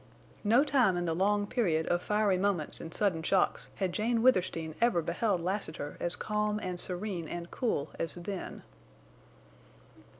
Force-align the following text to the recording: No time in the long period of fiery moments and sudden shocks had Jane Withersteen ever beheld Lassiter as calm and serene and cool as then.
No 0.43 0.63
time 0.63 0.97
in 0.97 1.05
the 1.05 1.13
long 1.13 1.45
period 1.45 1.85
of 1.85 2.01
fiery 2.01 2.39
moments 2.39 2.81
and 2.81 2.91
sudden 2.91 3.21
shocks 3.21 3.69
had 3.75 3.93
Jane 3.93 4.23
Withersteen 4.23 4.73
ever 4.81 4.99
beheld 4.99 5.41
Lassiter 5.41 5.95
as 5.99 6.15
calm 6.15 6.57
and 6.59 6.79
serene 6.79 7.27
and 7.27 7.51
cool 7.51 7.91
as 7.99 8.15
then. 8.15 8.63